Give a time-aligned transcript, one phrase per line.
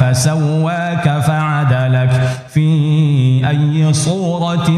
[0.00, 2.10] فسواك فعدلك
[2.48, 2.68] في
[3.48, 4.70] أي صورة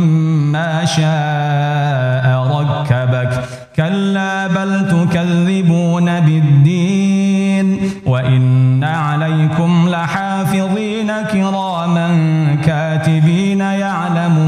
[0.52, 3.44] ما شاء ركبك.
[3.76, 12.08] كلا بل تكذبون بالدين وإن عليكم لحافظين كراما
[12.64, 14.41] كاتبين يعلمون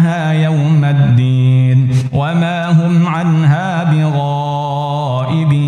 [0.00, 3.84] يصلونها يوم الدين وما هم عنها
[5.20, 5.60] بغائبين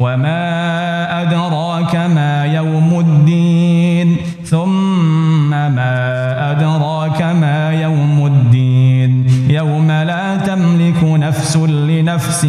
[0.00, 11.56] وما أدراك ما يوم الدين ثم ما أدراك ما يوم الدين يوم لا تملك نفس
[11.56, 12.46] لنفس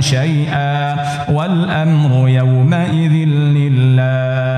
[0.00, 0.96] شيئا
[1.32, 3.12] والأمر يومئذ
[3.58, 4.57] لله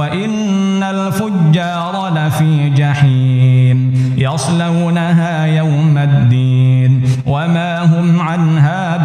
[0.00, 8.96] وإن الفجار لفي جحيم يصلونها يوم الدين وما هم عنها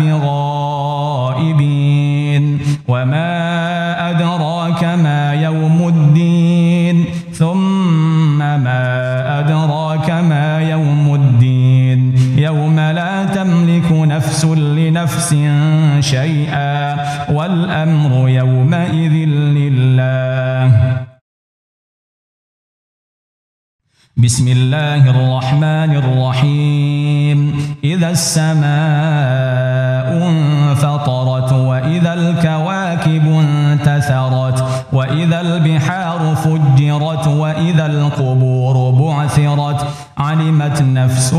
[1.36, 13.92] بغائبين وما أدراك ما يوم الدين ثم ما أدراك ما يوم الدين يوم لا تملك
[13.92, 15.36] نفس لنفس
[16.00, 16.96] شيئا
[17.32, 18.05] والأمر
[24.18, 27.40] بسم الله الرحمن الرحيم.
[27.84, 28.68] إذا السماء
[30.28, 39.88] انفطرت وإذا الكواكب انتثرت وإذا البحار فجرت وإذا القبور بعثرت
[40.18, 41.34] علمت نفس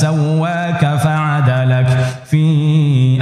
[0.00, 1.88] فسواك فعدلك
[2.24, 2.44] في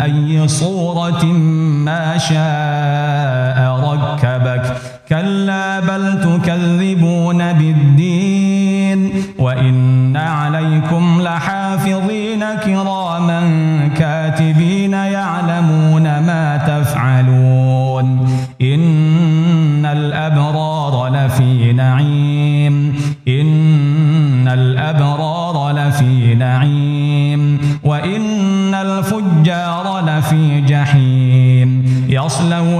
[0.05, 3.59] أي صورة ما شاء
[3.91, 4.77] ركبك.
[5.09, 7.78] كلا بل تكذبون بالدين
[28.09, 31.85] وإن الفجار لفي جحيم.
[32.09, 32.78] يصلونها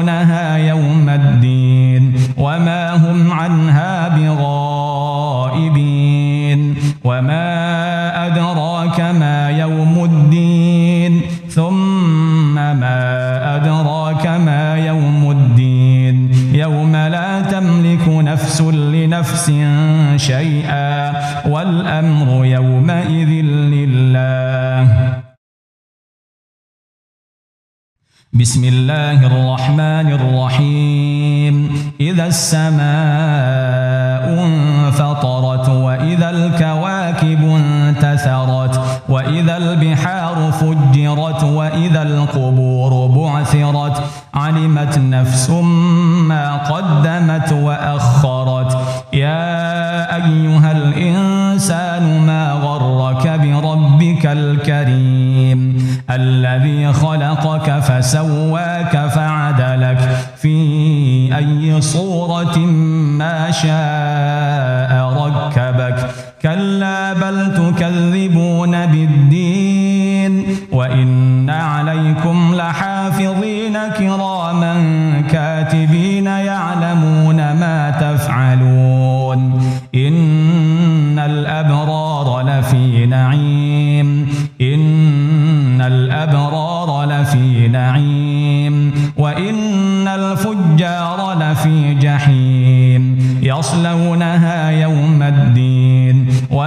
[28.33, 31.73] بسم الله الرحمن الرحيم.
[32.01, 32.85] إذا السماء
[34.45, 44.03] انفطرت وإذا الكواكب انتثرت وإذا البحار فجرت وإذا القبور بعثرت
[44.35, 45.51] علمت نفس
[46.29, 48.58] ما قدمت وأخرت.
[58.09, 60.01] فسواك فعدلك
[60.37, 60.57] في
[61.37, 62.59] أي صورة
[63.19, 64.48] ما شاء.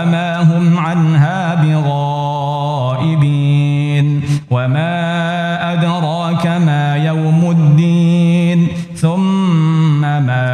[0.01, 3.12] وما هم عنها بغائبين
[4.51, 4.94] وما
[5.74, 10.48] أدراك ما يوم الدين ثم ما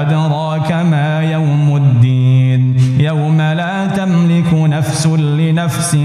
[0.00, 5.96] أدراك ما يوم الدين يوم لا تملك نفس لنفس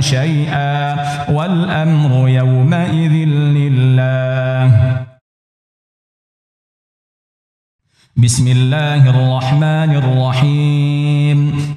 [0.00, 0.96] شيئا
[1.32, 3.14] والأمر يومئذ
[3.58, 4.68] لله.
[8.18, 11.27] بسم الله الرحمن الرحيم.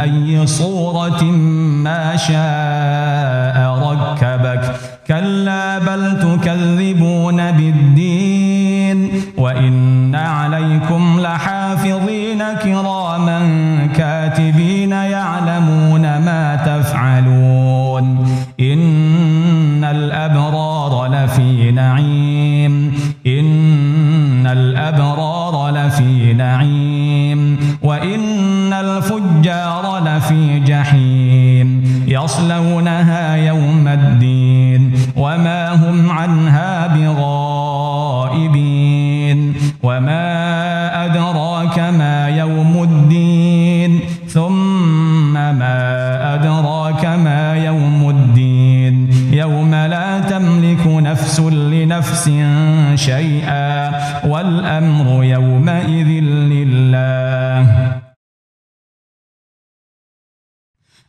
[0.00, 1.22] أي صورة
[1.84, 3.56] ما شاء
[3.90, 4.64] ركبك.
[5.08, 9.10] كلا بل تكذبون بالدين.
[9.36, 13.38] وإن عليكم لحافظين كراما
[13.96, 14.79] كاتبين.
[30.20, 36.86] لفي جحيم يصلونها يوم الدين وما هم عنها
[38.26, 38.60] بغائبين
[39.82, 51.40] وما أدراك ما يوم الدين ثم ما أدراك ما يوم الدين يوم لا تملك نفس
[51.40, 52.30] لنفس
[52.94, 53.90] شيئا
[54.26, 57.29] والأمر يومئذ لله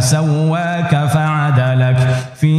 [0.00, 2.00] فسواك فعدلك
[2.34, 2.54] في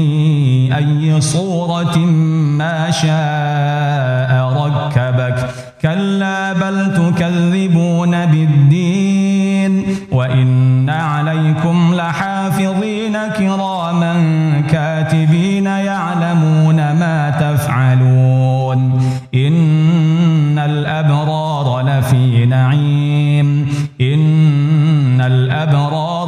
[0.78, 5.50] أي صورة ما شاء ركبك.
[5.82, 14.14] كلا بل تكذبون بالدين وإن عليكم لحافظين كراما
[14.70, 19.02] كاتبين يعلمون ما تفعلون.
[19.36, 23.68] إن الأبرار لفي نعيم.
[24.02, 26.21] إن الأبرار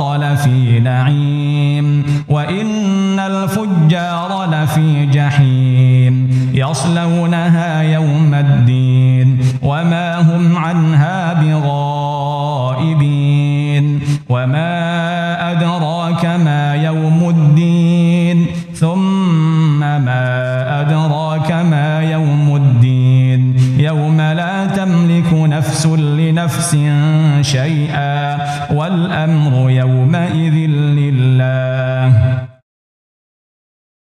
[0.84, 6.30] نعيم وإن الفجار لفي جحيم.
[6.54, 9.40] يصلونها يوم الدين.
[9.62, 12.24] وما هم عنها بغائبين.
[14.30, 14.72] وما
[15.52, 17.73] أدراك ما يوم الدين.